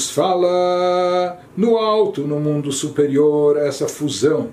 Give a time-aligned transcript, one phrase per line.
[0.00, 4.48] nos fala no alto, no mundo superior, essa fusão,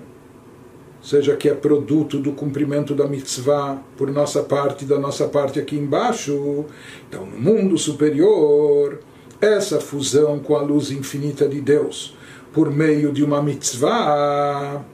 [1.00, 5.74] seja que é produto do cumprimento da mitzvah por nossa parte, da nossa parte aqui
[5.74, 6.66] embaixo.
[7.08, 9.00] Então, no mundo superior,
[9.40, 12.14] essa fusão com a luz infinita de Deus,
[12.52, 14.84] por meio de uma mitzvah,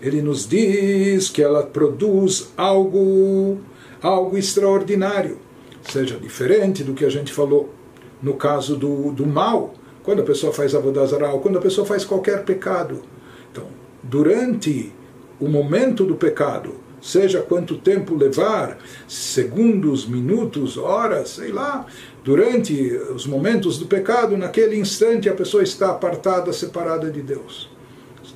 [0.00, 3.58] ele nos diz que ela produz algo,
[4.00, 5.36] algo extraordinário,
[5.82, 7.76] seja diferente do que a gente falou
[8.22, 12.44] no caso do, do mal, quando a pessoa faz avodazaral, quando a pessoa faz qualquer
[12.44, 13.02] pecado.
[13.50, 13.66] Então,
[14.02, 14.92] durante
[15.40, 21.86] o momento do pecado, seja quanto tempo levar, segundos, minutos, horas, sei lá,
[22.24, 27.70] durante os momentos do pecado, naquele instante a pessoa está apartada, separada de Deus.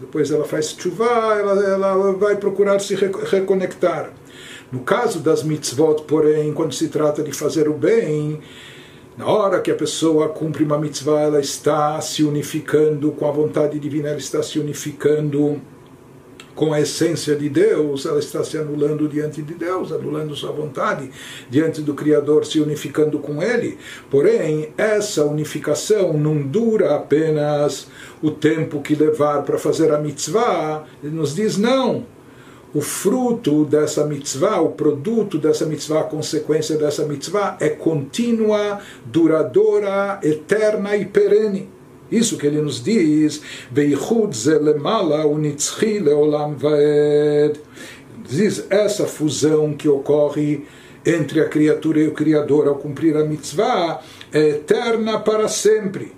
[0.00, 4.12] Depois ela faz chuva, ela, ela vai procurar se reconectar.
[4.70, 8.40] No caso das mitzvot, porém, quando se trata de fazer o bem,
[9.16, 13.78] na hora que a pessoa cumpre uma mitzvah, ela está se unificando com a vontade
[13.78, 15.60] divina, ela está se unificando
[16.54, 21.10] com a essência de Deus, ela está se anulando diante de Deus, anulando sua vontade
[21.48, 23.78] diante do Criador, se unificando com Ele.
[24.10, 27.88] Porém, essa unificação não dura apenas
[28.22, 30.84] o tempo que levar para fazer a mitzvah.
[31.02, 32.06] Ele nos diz não
[32.74, 40.18] o fruto dessa mitzvah, o produto dessa mitzvah, a consequência dessa mitzvah é contínua, duradoura,
[40.22, 41.68] eterna e perene.
[42.10, 43.42] Isso que ele nos diz,
[48.28, 50.64] Diz essa fusão que ocorre
[51.04, 54.00] entre a criatura e o Criador ao cumprir a mitzvah
[54.32, 56.12] é eterna para sempre.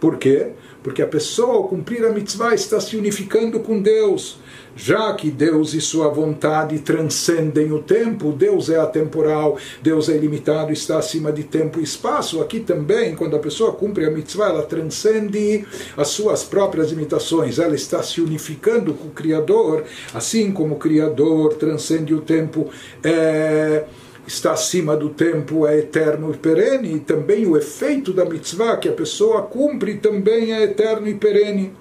[0.00, 0.52] Por quê?
[0.82, 4.38] Porque a pessoa, ao cumprir a mitzvah, está se unificando com Deus
[4.74, 10.72] já que Deus e sua vontade transcendem o tempo, Deus é atemporal, Deus é ilimitado,
[10.72, 12.40] está acima de tempo e espaço.
[12.40, 15.64] Aqui também, quando a pessoa cumpre a mitzvah, ela transcende
[15.96, 21.54] as suas próprias limitações, ela está se unificando com o Criador, assim como o Criador
[21.54, 22.70] transcende o tempo.
[23.02, 23.84] É
[24.26, 28.88] está acima do tempo, é eterno e perene, e também o efeito da mitzvah que
[28.88, 31.72] a pessoa cumpre também é eterno e perene.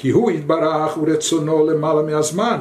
[0.00, 2.58] כי הוא יתברך ורצונו למעלה מהזמן,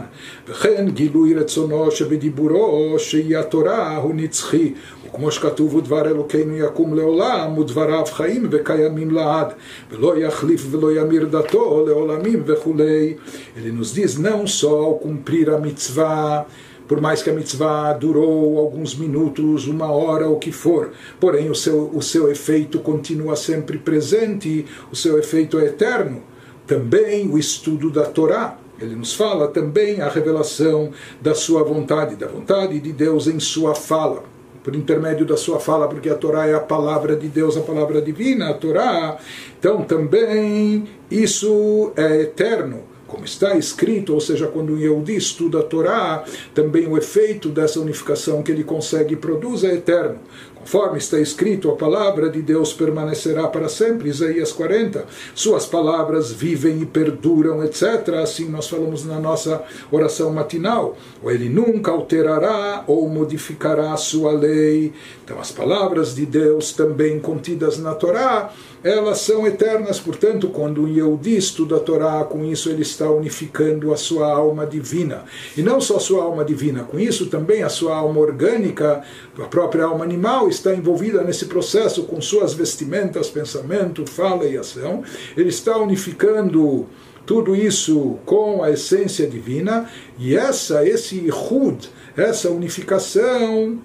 [0.48, 4.74] וכן גילוי רצונו שבדיבורו שהיא התורה הוא נצחי,
[5.06, 9.48] וכמו שכתוב ודבר אלוקינו יקום לעולם, ודבריו חיים וקיימים לעד,
[9.92, 13.14] ולא יחליף ולא ימיר דתו לעולמים וכולי.
[13.58, 16.46] Ele nos diz não só cumprir a mitzvah,
[16.90, 20.84] por mais que a mitzvah durou alguns minutos, uma hora, o que for,
[21.22, 26.22] porém o seu, o seu efeito continua sempre presente, o seu efeito é eterno
[26.67, 28.59] também o estudo da Torá.
[28.81, 33.75] Ele nos fala também a revelação da sua vontade, da vontade de Deus em sua
[33.75, 34.25] fala,
[34.63, 38.03] por intermédio da sua fala, porque a Torá é a palavra de Deus, a palavra
[38.03, 39.19] divina, a Torá.
[39.59, 45.63] Então também isso é eterno como está escrito, ou seja, quando um Yehudi estuda a
[45.63, 50.19] Torá, também o efeito dessa unificação que ele consegue e produz é eterno.
[50.65, 55.05] Conforme está escrito, a palavra de Deus permanecerá para sempre, Isaías 40.
[55.35, 58.15] Suas palavras vivem e perduram, etc.
[58.23, 60.97] Assim nós falamos na nossa oração matinal.
[61.23, 64.95] Ou ele nunca alterará ou modificará a sua lei.
[65.23, 68.51] Então, as palavras de Deus também contidas na Torá
[68.85, 73.95] elas são eternas, portanto, quando um Yehudi estuda a Torá, com isso ele está unificando
[73.95, 75.25] a sua alma divina.
[75.57, 79.03] E não só a sua alma divina, com isso também a sua alma orgânica,
[79.39, 85.03] a própria alma animal está envolvida nesse processo com suas vestimentas, pensamento, fala e ação.
[85.35, 86.87] Ele está unificando
[87.25, 93.79] tudo isso com a essência divina e essa esse Hud, essa unificação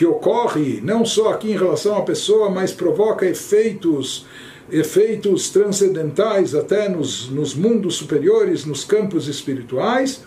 [0.00, 4.24] que ocorre não só aqui em relação à pessoa, mas provoca efeitos
[4.72, 10.22] efeitos transcendentais até nos, nos mundos superiores, nos campos espirituais,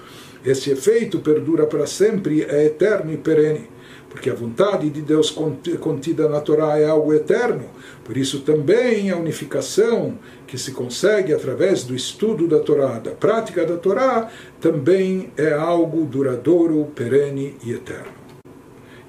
[0.45, 3.67] esse efeito perdura para sempre, é eterno e perene.
[4.11, 5.35] Porque a vontade de Deus
[5.79, 7.65] contida na Torá é algo eterno.
[8.03, 13.65] Por isso também a unificação que se consegue através do estudo da Torá, da prática
[13.65, 14.29] da Torá,
[14.61, 18.22] também é algo duradouro, perene e eterno.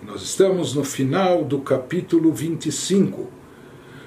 [0.07, 3.27] Nós estamos no final do capítulo 25,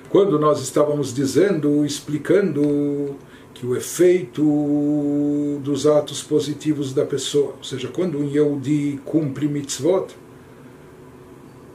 [0.10, 3.16] quando nós estávamos dizendo, explicando
[3.52, 10.16] que o efeito dos atos positivos da pessoa, ou seja, quando um Yehudi cumpre mitzvot,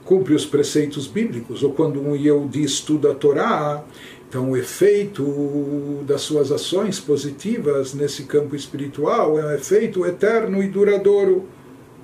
[0.04, 3.82] cumpre os preceitos bíblicos, ou quando um Yehudi estuda a Torá,
[4.28, 10.68] então o efeito das suas ações positivas nesse campo espiritual é um efeito eterno e
[10.68, 11.48] duradouro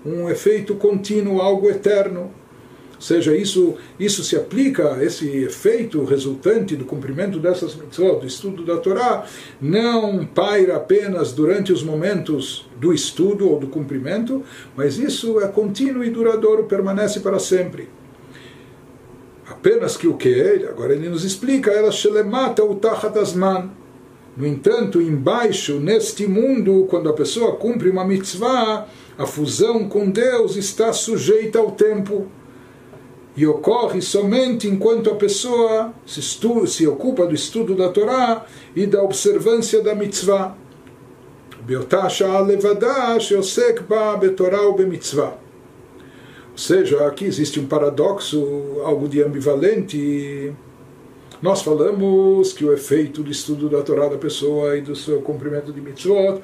[0.04, 2.30] um efeito contínuo, algo eterno.
[2.98, 8.64] Ou seja, isso, isso se aplica, esse efeito resultante do cumprimento dessas mitzvot, do estudo
[8.64, 9.24] da Torá,
[9.60, 14.42] não paira apenas durante os momentos do estudo ou do cumprimento,
[14.76, 17.88] mas isso é contínuo e duradouro, permanece para sempre.
[19.48, 20.66] Apenas que o que?
[20.68, 23.70] Agora ele nos explica, ela shelemata utachatasman.
[24.36, 28.86] No entanto, embaixo, neste mundo, quando a pessoa cumpre uma mitzvah,
[29.18, 32.28] a fusão com Deus está sujeita ao tempo
[33.36, 39.02] e ocorre somente enquanto a pessoa se, se ocupa do estudo da Torá e da
[39.02, 40.56] observância da mitzvah.
[46.52, 50.52] Ou seja, aqui existe um paradoxo, algo de ambivalente.
[51.42, 55.72] Nós falamos que o efeito do estudo da Torá da pessoa e do seu cumprimento
[55.72, 56.40] de mitzvot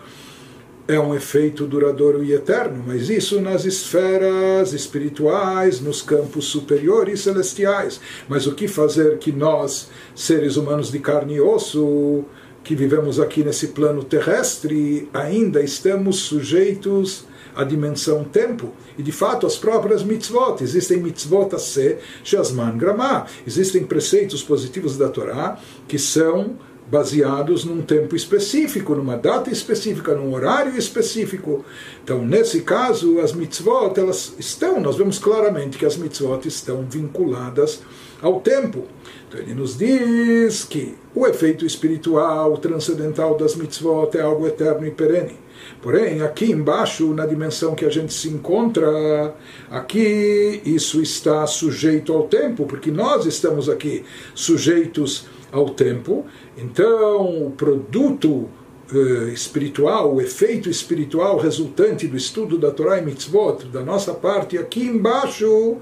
[0.87, 8.01] é um efeito duradouro e eterno, mas isso nas esferas espirituais, nos campos superiores celestiais.
[8.29, 12.25] Mas o que fazer que nós, seres humanos de carne e osso,
[12.63, 17.25] que vivemos aqui nesse plano terrestre, ainda estamos sujeitos
[17.57, 18.73] à dimensão tempo.
[18.99, 24.99] E de fato, as próprias mitzvot, existem mitzvot a se, shazman gramá, existem preceitos positivos
[24.99, 25.59] da Torá
[25.89, 26.57] que são
[26.95, 31.65] baseados num tempo específico, numa data específica, num horário específico.
[32.05, 37.83] Então, nesse caso, as mitzvot, elas estão, nós vemos claramente que as mitzvot estão vinculadas
[38.23, 38.85] ao tempo.
[39.27, 44.93] Então, ele nos diz que o efeito espiritual, transcendental das mitzvot é algo eterno e
[44.93, 45.37] perene.
[45.83, 49.35] Porém, aqui embaixo, na dimensão que a gente se encontra,
[49.69, 56.26] aqui isso está sujeito ao tempo, porque nós estamos aqui sujeitos ao tempo.
[56.58, 58.50] Então, o produto
[58.94, 64.58] eh, espiritual, o efeito espiritual resultante do estudo da Torá e Mitzvot, da nossa parte
[64.58, 65.78] aqui embaixo,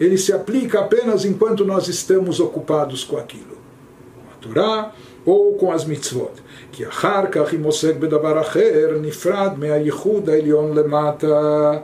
[0.00, 3.56] ele se aplica apenas enquanto nós estamos ocupados com aquilo.
[4.16, 4.92] Com a Torá
[5.24, 6.42] ou com as mitzvot.
[6.72, 11.78] כי אחר כך אם עוסק בדבר אחר, נפרד מהייחוד העליון למטה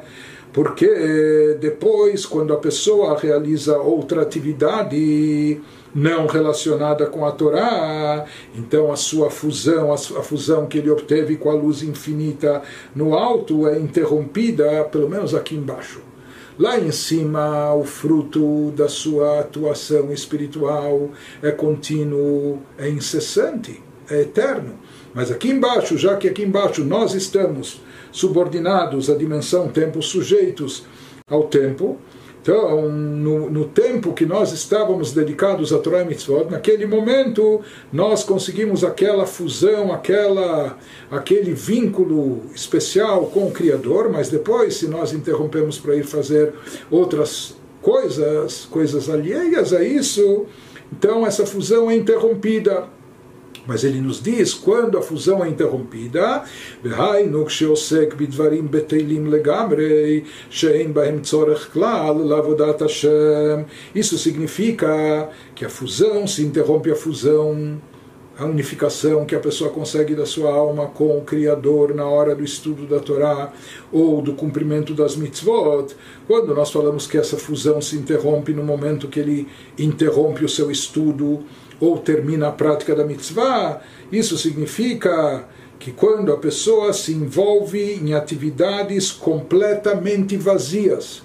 [0.54, 5.60] porque depois, quando a pessoa realiza outra atividade
[5.96, 11.50] não relacionada com a Torá, então a sua fusão, a fusão que ele obteve com
[11.50, 12.62] a luz infinita
[12.96, 16.02] no alto é interrompida, pelo menos aqui embaixo.
[16.58, 21.10] Lá em cima, o fruto da sua atuação espiritual
[21.42, 24.78] é contínuo, é incessante, é eterno.
[25.16, 27.82] Mas aqui embaixo, já que aqui embaixo nós estamos
[28.13, 30.86] subordinados à dimensão tempo, sujeitos
[31.30, 31.98] ao tempo.
[32.42, 37.62] Então, no, no, tempo que nós estávamos dedicados a Torah e Mitzvot, naquele momento
[37.92, 40.77] nós conseguimos aquela fusão, aquela,
[41.10, 46.54] aquele vínculo especial com o Criador, mas depois, se nós interrompemos para ir fazer
[46.92, 50.45] outras coisas, coisas alheias a isso,
[50.92, 52.89] então essa fusão é interrompida.
[53.65, 56.44] Mas ele nos diz quando a fusão é interrompida,
[63.95, 67.81] isso significa que a fusão se interrompe a fusão
[68.38, 72.44] a unificação que a pessoa consegue da sua alma com o Criador na hora do
[72.44, 73.54] estudo da Torá
[73.92, 75.95] ou do cumprimento das mitzvot,
[76.27, 80.72] quando nós falamos que essa fusão se interrompe no momento que ele interrompe o seu
[80.72, 81.43] estudo
[81.80, 85.46] ou termina a prática da mitzvah, isso significa
[85.80, 91.24] que quando a pessoa se envolve em atividades completamente vazias,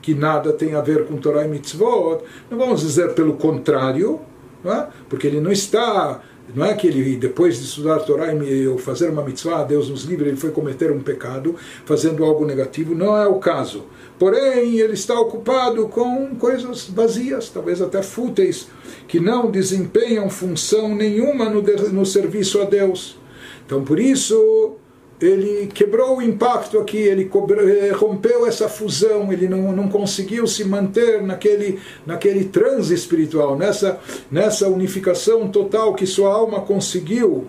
[0.00, 4.20] que nada tem a ver com Torah e mitzvot, não vamos dizer pelo contrário,
[4.64, 4.86] é?
[5.08, 6.22] porque ele não está
[6.54, 8.26] não é que ele, depois de estudar Torá
[8.70, 12.94] ou fazer uma mitzvah, Deus nos livre, ele foi cometer um pecado, fazendo algo negativo.
[12.94, 13.84] Não é o caso.
[14.18, 18.68] Porém, ele está ocupado com coisas vazias, talvez até fúteis,
[19.06, 23.18] que não desempenham função nenhuma no, no serviço a Deus.
[23.66, 24.76] Então, por isso,
[25.20, 30.64] ele quebrou o impacto aqui, ele eh, rompeu essa fusão, ele não, não conseguiu se
[30.64, 33.98] manter naquele, naquele transe espiritual, nessa,
[34.30, 37.46] nessa unificação total que sua alma conseguiu,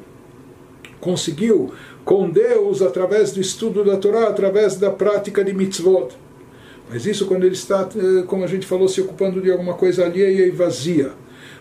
[0.99, 1.71] conseguiu
[2.03, 6.26] com Deus através do estudo da Torá, através da prática de mitzvot.
[6.89, 10.05] Mas isso quando ele está, eh, como a gente falou, se ocupando de alguma coisa
[10.05, 11.11] alheia e vazia.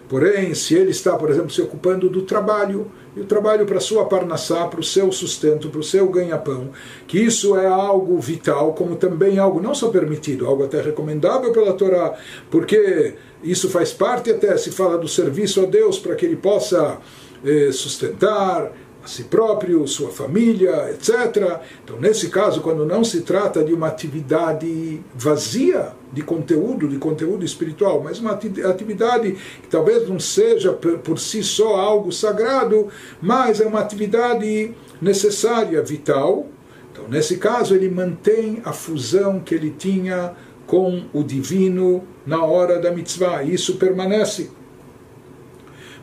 [0.09, 4.05] Porém, se ele está, por exemplo, se ocupando do trabalho, e o trabalho para sua
[4.05, 6.71] parnassá, para o seu sustento, para o seu ganha-pão,
[7.09, 11.73] que isso é algo vital, como também algo não só permitido, algo até recomendável pela
[11.73, 12.15] Torá,
[12.51, 16.99] porque isso faz parte até, se fala do serviço a Deus, para que ele possa
[17.45, 18.71] eh, sustentar,
[19.07, 21.61] a si próprio, sua família, etc.
[21.85, 27.45] Então, nesse caso, quando não se trata de uma atividade vazia de conteúdo, de conteúdo
[27.45, 32.89] espiritual, mas uma atividade que talvez não seja por si só algo sagrado,
[33.23, 36.47] mas é uma atividade necessária, vital.
[36.91, 40.35] Então, nesse caso, ele mantém a fusão que ele tinha
[40.67, 43.45] com o divino na hora da mitzvah.
[43.45, 44.51] Isso permanece.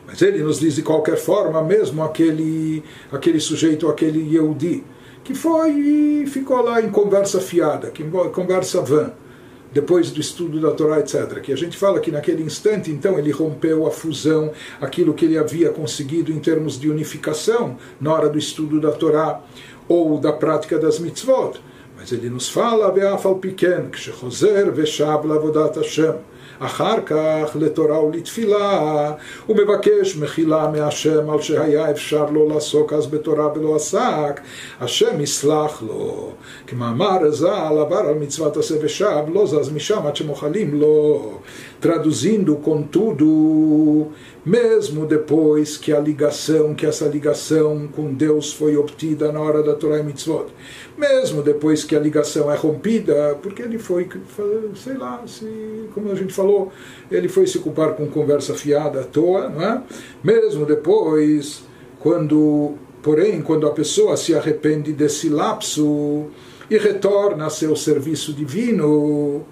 [0.06, 4.84] Mas ele nos diz de qualquer forma, mesmo aquele, aquele sujeito, aquele Yehudi,
[5.22, 9.12] que foi e ficou lá em conversa fiada, que conversa vã,
[9.72, 11.40] depois do estudo da Torá, etc.
[11.40, 15.36] Que a gente fala que naquele instante, então, ele rompeu a fusão, aquilo que ele
[15.36, 19.40] havia conseguido em termos de unificação na hora do estudo da Torá
[19.88, 21.58] ou da prática das mitzvot.
[21.96, 26.14] Mas ele nos fala, Ve'afal piken, kshechozer ve'shav lavodat Hashem.
[26.59, 29.11] אחר כך לתורה ולתפילה,
[29.45, 34.41] הוא מבקש מחילה מהשם על שהיה אפשר לו לעסוק אז בתורה ולא עסק,
[34.79, 36.31] השם יסלח לו.
[36.67, 41.31] כמאמר ז"ל עבר על מצוות עשה ושב, לא זז משם עד שמוחלים לו.
[41.81, 44.11] Traduzindo, contudo,
[44.45, 49.73] mesmo depois que a ligação, que essa ligação com Deus foi obtida na hora da
[49.75, 50.47] Torá e Mitzvot,
[50.96, 54.08] mesmo depois que a ligação é rompida, porque ele foi,
[54.76, 56.72] sei lá, se, como a gente falou,
[57.10, 59.82] ele foi se culpar com conversa fiada à toa, não é?
[60.22, 61.64] Mesmo depois,
[61.98, 66.26] quando, porém, quando a pessoa se arrepende desse lapso
[66.70, 69.44] e retorna a seu serviço divino,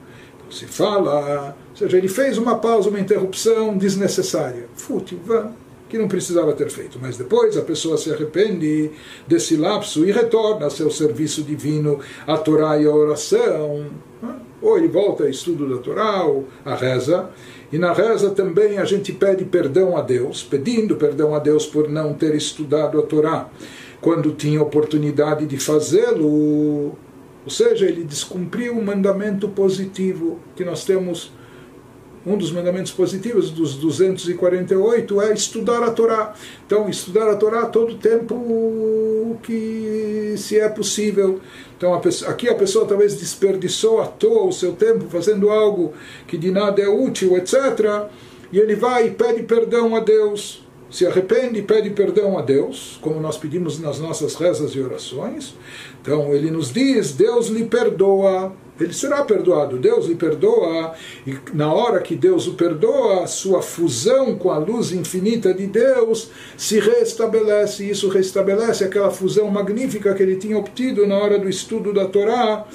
[0.51, 5.51] se fala, ou seja, ele fez uma pausa, uma interrupção desnecessária, fútil, vã,
[5.93, 6.99] que não precisava ter feito.
[6.99, 8.91] Mas depois a pessoa se arrepende
[9.29, 13.91] desse lapso e retorna ao seu serviço divino, a Torá e a oração.
[14.63, 17.29] Ou ele volta ao estudo da Torá, ou a reza.
[17.71, 21.91] E na reza também a gente pede perdão a Deus, pedindo perdão a Deus por
[21.91, 23.51] não ter estudado a Torá
[24.01, 26.97] quando tinha oportunidade de fazê-lo
[27.45, 31.33] ou seja, ele descumpriu um mandamento positivo que nós temos.
[32.25, 36.35] Um dos mandamentos positivos dos 248 é estudar a Torá.
[36.65, 41.41] Então, estudar a Torá todo tempo que se é possível.
[41.77, 45.95] Então, a pessoa, aqui a pessoa talvez desperdiçou à toa o seu tempo fazendo algo
[46.29, 48.09] que de nada é útil, etc.
[48.53, 50.63] E ele vai e pede perdão a Deus
[50.93, 55.55] se arrepende e pede perdão a Deus, como nós pedimos nas nossas rezas e orações.
[56.03, 60.93] Então ele nos diz: Deus lhe perdoa, ele será perdoado, Deus lhe perdoa,
[61.27, 66.31] e na hora que Deus o perdoa, sua fusão com a luz infinita de Deus
[66.59, 71.49] se restabelece, e isso restabelece aquela fusão magnífica que ele tinha obtido na hora do
[71.49, 72.67] estudo da Torá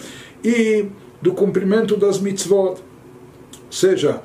[0.44, 0.88] e
[1.22, 2.78] do cumprimento das mitzvot.
[2.80, 4.22] Ou seja,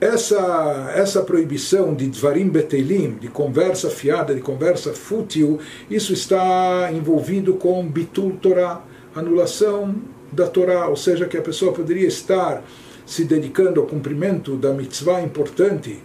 [0.00, 5.58] essa, essa proibição de dvarim betelim, de conversa fiada, de conversa fútil,
[5.90, 8.82] isso está envolvido com bitul Torah,
[9.14, 9.96] anulação
[10.30, 12.62] da Torá, ou seja, que a pessoa poderia estar
[13.04, 15.98] se dedicando ao cumprimento da mitzvah importante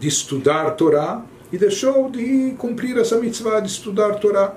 [0.00, 4.56] de estudar Torá e deixou de cumprir essa mitzvah de estudar Torá.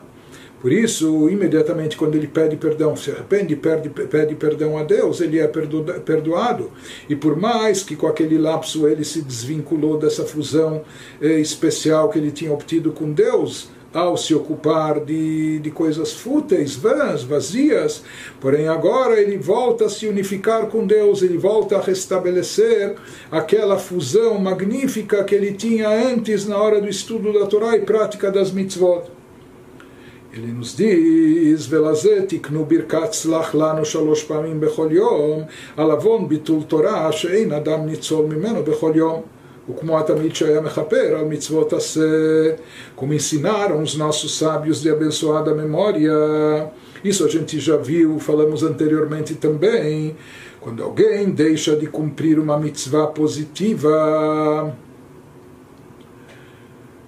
[0.62, 5.40] Por isso, imediatamente quando ele pede perdão, se arrepende, pede, pede perdão a Deus, ele
[5.40, 6.72] é perdoado.
[7.08, 10.82] E por mais que com aquele lapso ele se desvinculou dessa fusão
[11.22, 16.76] eh, especial que ele tinha obtido com Deus, ao se ocupar de, de coisas fúteis,
[16.76, 18.04] vãs, vazias,
[18.40, 22.96] porém agora ele volta a se unificar com Deus, ele volta a restabelecer
[23.32, 28.32] aquela fusão magnífica que ele tinha antes na hora do estudo da Torá e prática
[28.32, 29.19] das mitzvot.
[30.33, 35.43] Ele nos diz, ולזה תקנו ברכת סלח לנו שלוש פעמים בכל יום,
[35.77, 39.23] על עוון ביטול תורה שאין אדם ניצול ממנו בכל יום.
[39.71, 42.01] וכמו התמיד שהיה מכפר על מצוות עשה,
[42.97, 46.15] como ensinaram os nossos sábios de abençoada memória.
[47.03, 50.17] Isso a gente já viu, falamos anteriormente também.
[50.61, 54.75] Quando alguém deixa de cumprir uma mitzvah positiva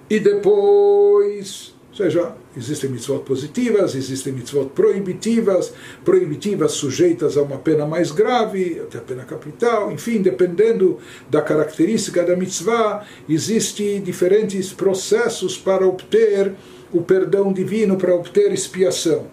[0.09, 5.72] e depois, ou seja, Existem mitzvot positivas, existem mitzvot proibitivas,
[6.04, 10.98] proibitivas sujeitas a uma pena mais grave, até a pena capital, enfim, dependendo
[11.30, 16.52] da característica da mitzvah, existem diferentes processos para obter
[16.92, 19.28] o perdão divino, para obter expiação.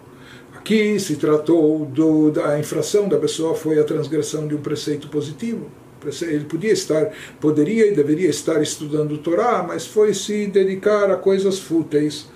[0.56, 5.66] Aqui se tratou do, da infração da pessoa, foi a transgressão de um preceito positivo.
[6.22, 11.16] Ele podia estar, poderia e deveria estar estudando o Torá, mas foi se dedicar a
[11.16, 12.26] coisas fúteis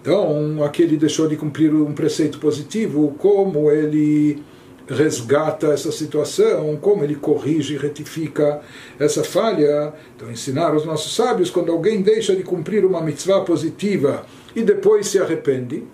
[0.00, 4.42] então, aqui ele deixou de cumprir um preceito positivo, como ele
[4.88, 8.60] resgata essa situação, como ele corrige e retifica
[8.98, 9.92] essa falha.
[10.16, 14.24] Então, ensinar os nossos sábios, quando alguém deixa de cumprir uma mitzvah positiva
[14.54, 15.84] e depois se arrepende.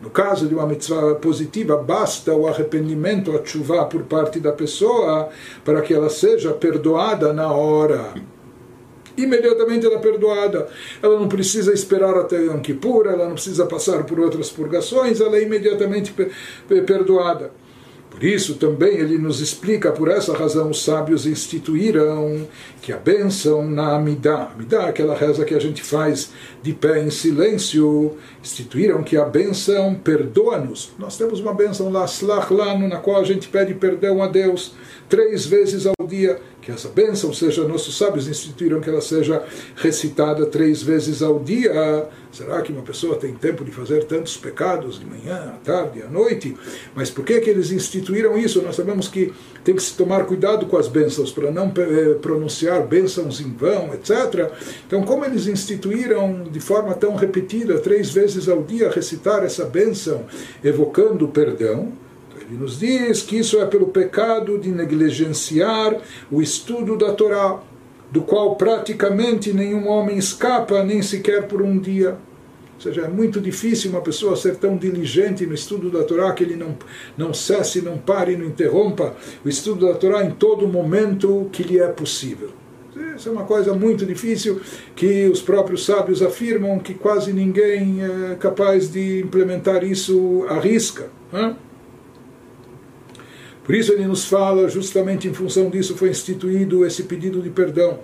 [0.00, 5.28] No caso de uma mitzvah positiva, basta o arrependimento, a chuva por parte da pessoa
[5.62, 8.14] para que ela seja perdoada na hora.
[9.16, 10.68] Imediatamente ela é perdoada.
[11.02, 15.36] Ela não precisa esperar até Yom Kippur, ela não precisa passar por outras purgações, ela
[15.36, 16.14] é imediatamente
[16.86, 17.50] perdoada.
[18.10, 22.46] Por isso também ele nos explica, por essa razão os sábios instituíram
[22.82, 27.08] que a bênção na Amidá, Amidá aquela reza que a gente faz de pé em
[27.08, 30.90] silêncio, instituíram que a bênção perdoa-nos.
[30.98, 34.74] Nós temos uma bênção lá, Slach Lano, na qual a gente pede perdão a Deus
[35.08, 39.42] três vezes ao dia que essa bênção seja, nossos sábios instituíram que ela seja
[39.76, 42.08] recitada três vezes ao dia.
[42.30, 46.08] Será que uma pessoa tem tempo de fazer tantos pecados de manhã, à tarde, à
[46.08, 46.56] noite?
[46.94, 48.62] Mas por que, que eles instituíram isso?
[48.62, 49.32] Nós sabemos que
[49.64, 53.92] tem que se tomar cuidado com as bênçãos para não eh, pronunciar bênçãos em vão,
[53.94, 54.50] etc.
[54.86, 60.24] Então, como eles instituíram de forma tão repetida, três vezes ao dia, recitar essa bênção,
[60.62, 61.92] evocando o perdão,
[62.50, 65.96] ele nos diz que isso é pelo pecado de negligenciar
[66.28, 67.60] o estudo da Torá,
[68.10, 72.18] do qual praticamente nenhum homem escapa, nem sequer por um dia.
[72.74, 76.42] Ou seja, é muito difícil uma pessoa ser tão diligente no estudo da Torá que
[76.42, 76.76] ele não,
[77.16, 79.14] não cesse, não pare, não interrompa
[79.44, 82.50] o estudo da Torá em todo momento que lhe é possível.
[83.16, 84.60] Isso é uma coisa muito difícil
[84.96, 91.10] que os próprios sábios afirmam que quase ninguém é capaz de implementar isso à risca.
[91.32, 91.54] Né?
[93.70, 98.00] Por isso ele nos fala, justamente em função disso foi instituído esse pedido de perdão,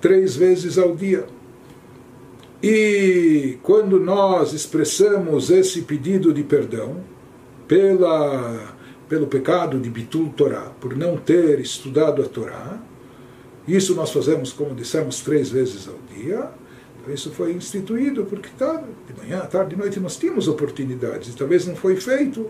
[0.00, 1.26] três vezes ao dia.
[2.62, 6.98] E quando nós expressamos esse pedido de perdão
[7.66, 8.72] pela,
[9.08, 12.80] pelo pecado de Bitul Torá, por não ter estudado a Torá,
[13.66, 16.50] isso nós fazemos, como dissemos, três vezes ao dia,
[17.08, 21.74] isso foi instituído porque tá, de manhã, tarde, de noite nós tínhamos oportunidades, talvez não
[21.74, 22.48] foi feito,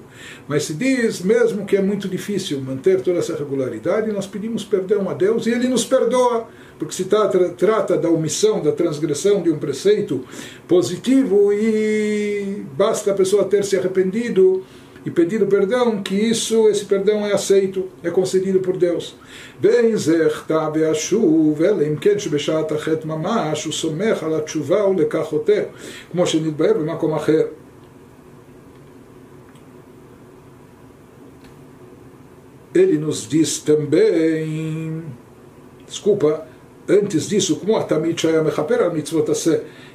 [0.49, 5.09] mas se diz mesmo que é muito difícil manter toda essa regularidade, nós pedimos perdão
[5.09, 9.51] a Deus e Ele nos perdoa, porque se trata, trata da omissão, da transgressão de
[9.51, 10.25] um preceito
[10.67, 14.65] positivo e basta a pessoa ter se arrependido
[15.06, 19.16] e pedido perdão, que isso, esse perdão é aceito, é concedido por Deus.
[19.62, 25.24] ואין זה יחטא וישוב, אלא אם כן שבשעת החטא ממש הוא סומך על התשובה ולכך
[25.24, 25.64] חוטא,
[26.12, 27.42] כמו שנתבהר במקום אחר.
[32.76, 35.02] Ele nos diz também,
[35.88, 36.46] desculpa,
[36.89, 38.81] antes disso, como a Tamit Shaya Mechaper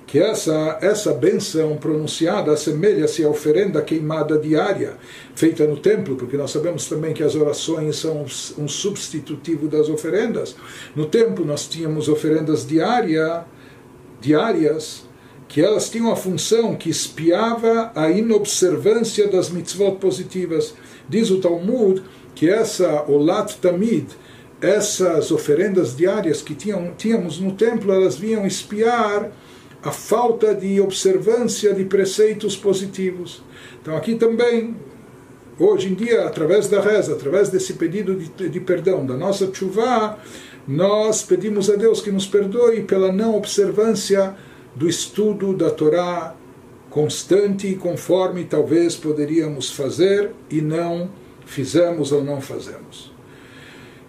[0.08, 4.98] que essa, essa benção pronunciada assemelha-se à oferenda queimada diária
[5.36, 8.26] feita no templo, porque nós sabemos também que as orações são
[8.58, 10.56] um substitutivo das oferendas.
[10.96, 13.46] No templo nós tínhamos oferendas diária,
[14.22, 15.06] diárias,
[15.48, 20.74] que elas tinham a função que espiava a inobservância das mitzvot positivas.
[21.08, 22.02] Diz o Talmud
[22.34, 24.08] que essa Olat Tamid,
[24.62, 29.32] essas oferendas diárias que tínhamos no templo, elas vinham espiar
[29.84, 33.44] a falta de observância de preceitos positivos.
[33.82, 34.76] Então aqui também,
[35.60, 40.18] hoje em dia, através da reza, através desse pedido de, de perdão da nossa chuva,
[40.68, 44.36] nós pedimos a Deus que nos perdoe pela não observância
[44.76, 46.36] do estudo da Torá
[46.90, 51.10] constante, conforme talvez poderíamos fazer e não
[51.46, 53.15] fizemos ou não fazemos.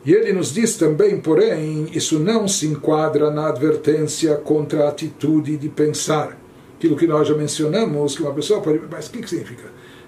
[0.07, 5.57] E ele nos diz também, porém, isso não se enquadra na advertência contra a atitude
[5.57, 6.38] de pensar.
[6.77, 8.81] Aquilo que nós já mencionamos, que uma pessoa pode.
[8.88, 9.64] Mas o que, que significa?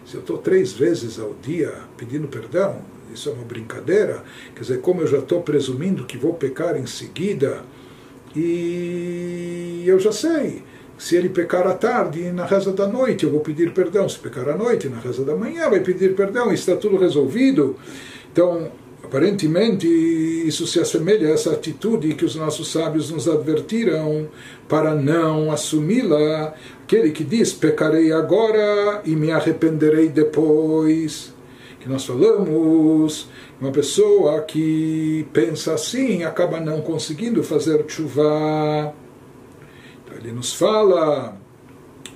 [0.07, 2.77] Se eu estou três vezes ao dia pedindo perdão,
[3.13, 4.23] isso é uma brincadeira.
[4.55, 7.65] Quer dizer, como eu já estou presumindo que vou pecar em seguida,
[8.37, 10.63] e eu já sei.
[10.97, 14.09] Se ele pecar à tarde, na reza da noite, eu vou pedir perdão.
[14.09, 16.53] Se pecar à noite, na reza da manhã, vai pedir perdão.
[16.53, 17.77] Está tudo resolvido.
[18.31, 18.71] Então,
[19.03, 24.29] Aparentemente, isso se assemelha a essa atitude que os nossos sábios nos advertiram
[24.69, 26.55] para não assumi-la.
[26.83, 31.33] Aquele que diz: pecarei agora e me arrependerei depois.
[31.81, 33.29] Que nós falamos,
[33.61, 38.93] uma pessoa que pensa assim acaba não conseguindo fazer chuva.
[40.05, 41.39] Então, ele nos fala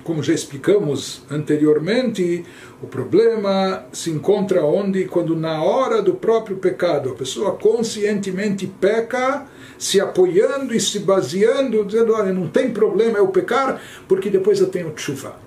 [0.03, 2.43] como já explicamos anteriormente,
[2.83, 5.05] o problema se encontra onde?
[5.05, 9.45] Quando na hora do próprio pecado a pessoa conscientemente peca,
[9.79, 14.67] se apoiando e se baseando, dizendo: olha, não tem problema eu pecar, porque depois eu
[14.67, 15.37] tenho chuva.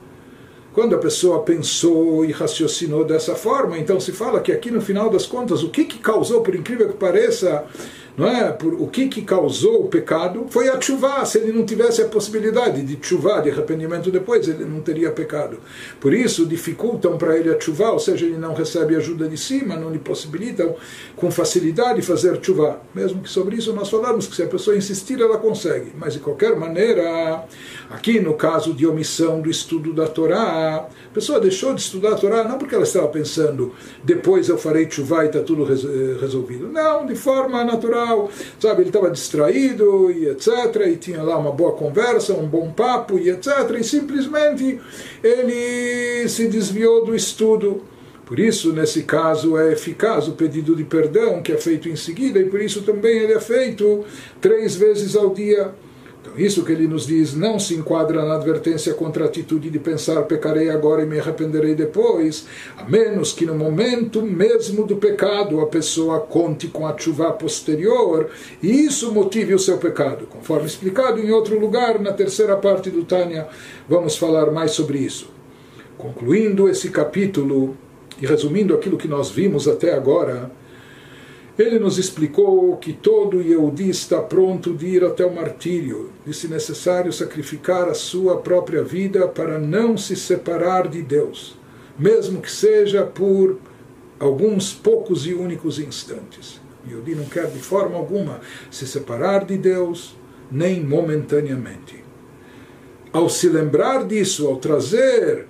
[0.72, 5.10] Quando a pessoa pensou e raciocinou dessa forma, então se fala que aqui no final
[5.10, 7.66] das contas, o que, que causou, por incrível que pareça,
[8.16, 8.50] não é?
[8.50, 11.24] Por, o que, que causou o pecado foi a chuva.
[11.26, 15.58] Se ele não tivesse a possibilidade de chuva, de arrependimento depois, ele não teria pecado.
[16.00, 19.76] Por isso, dificultam para ele a chuva, ou seja, ele não recebe ajuda de cima,
[19.76, 20.74] não lhe possibilitam
[21.14, 22.80] com facilidade fazer chuva.
[22.94, 25.92] Mesmo que sobre isso nós falamos que se a pessoa insistir, ela consegue.
[25.96, 27.44] Mas de qualquer maneira,
[27.90, 32.16] aqui no caso de omissão do estudo da Torá, a pessoa deixou de estudar a
[32.16, 33.72] Torá não porque ela estava pensando,
[34.02, 36.68] depois eu farei chuva e está tudo eh, resolvido.
[36.68, 38.82] Não, de forma natural sabe?
[38.82, 40.48] Ele estava distraído e etc.
[40.86, 43.48] E tinha lá uma boa conversa, um bom papo e etc.
[43.78, 44.80] E simplesmente
[45.22, 47.82] ele se desviou do estudo.
[48.24, 52.40] Por isso, nesse caso, é eficaz o pedido de perdão que é feito em seguida,
[52.40, 54.04] e por isso também ele é feito
[54.40, 55.72] três vezes ao dia.
[56.36, 60.22] Isso que ele nos diz não se enquadra na advertência contra a atitude de pensar
[60.22, 65.66] pecarei agora e me arrependerei depois, a menos que no momento mesmo do pecado a
[65.66, 68.28] pessoa conte com a chuva posterior
[68.62, 70.26] e isso motive o seu pecado.
[70.26, 73.48] Conforme explicado em outro lugar, na terceira parte do Tânia,
[73.88, 75.30] vamos falar mais sobre isso.
[75.96, 77.76] Concluindo esse capítulo
[78.20, 80.50] e resumindo aquilo que nós vimos até agora,
[81.58, 86.48] ele nos explicou que todo Yehudi está pronto de ir até o martírio, e se
[86.48, 91.56] necessário sacrificar a sua própria vida para não se separar de Deus,
[91.98, 93.58] mesmo que seja por
[94.20, 96.60] alguns poucos e únicos instantes.
[96.86, 98.40] Yehudi não quer de forma alguma
[98.70, 100.14] se separar de Deus,
[100.50, 102.04] nem momentaneamente.
[103.12, 105.46] Ao se lembrar disso, ao trazer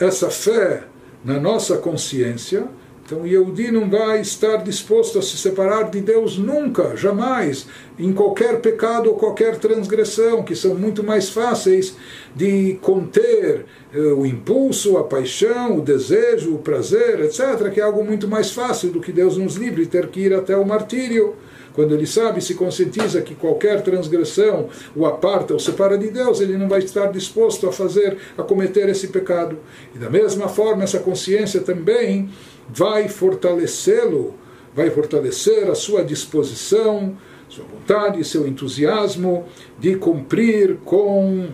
[0.00, 0.84] essa fé
[1.24, 2.68] na nossa consciência,
[3.08, 7.66] então, Yehudi não vai estar disposto a se separar de Deus nunca, jamais,
[7.98, 11.96] em qualquer pecado ou qualquer transgressão, que são muito mais fáceis
[12.36, 18.04] de conter eh, o impulso, a paixão, o desejo, o prazer, etc., que é algo
[18.04, 21.34] muito mais fácil do que Deus nos livre ter que ir até o martírio.
[21.72, 26.58] Quando ele sabe, se conscientiza que qualquer transgressão o aparta ou separa de Deus, ele
[26.58, 29.56] não vai estar disposto a fazer, a cometer esse pecado.
[29.94, 32.28] E da mesma forma, essa consciência também
[32.68, 34.34] vai fortalecê-lo,
[34.74, 37.16] vai fortalecer a sua disposição,
[37.48, 39.46] sua vontade, seu entusiasmo
[39.78, 41.48] de cumprir com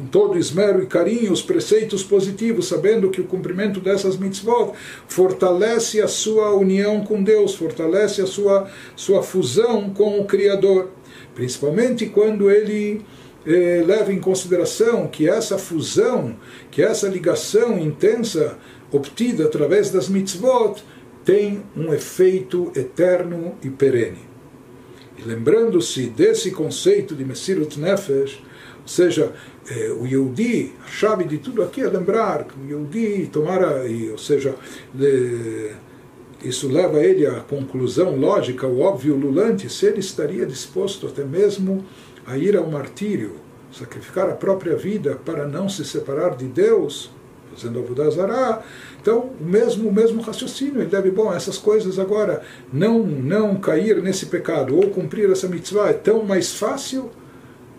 [0.00, 4.72] com todo esmero e carinho os preceitos positivos, sabendo que o cumprimento dessas mitzvot
[5.06, 10.90] fortalece a sua união com Deus, fortalece a sua, sua fusão com o Criador.
[11.34, 13.02] Principalmente quando ele
[13.46, 16.36] eh, leva em consideração que essa fusão,
[16.70, 18.56] que essa ligação intensa
[18.92, 20.82] obtida através das mitzvot
[21.24, 24.30] tem um efeito eterno e perene.
[25.18, 28.42] E lembrando-se desse conceito de Messirut Nefesh,
[28.82, 29.32] ou seja,
[29.70, 34.18] eh, o Yehudi, a chave de tudo aqui é lembrar que o Yehudi tomara, ou
[34.18, 34.54] seja,
[36.42, 41.84] isso leva ele à conclusão lógica, o óbvio lulante, se ele estaria disposto até mesmo
[42.26, 43.36] a ir ao martírio,
[43.70, 47.10] sacrificar a própria vida para não se separar de Deus,
[47.54, 48.62] fazendo Avodazará.
[49.00, 54.02] Então, o mesmo, o mesmo raciocínio, ele deve, bom, essas coisas agora, não, não cair
[54.02, 57.10] nesse pecado ou cumprir essa mitzvah é tão mais fácil,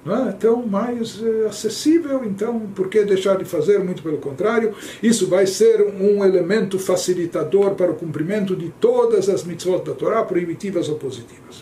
[0.04, 0.32] não é?
[0.32, 3.80] tão mais é, acessível, então por que deixar de fazer?
[3.84, 9.44] Muito pelo contrário, isso vai ser um elemento facilitador para o cumprimento de todas as
[9.44, 11.60] mitzvot da Torá, proibitivas ou positivas.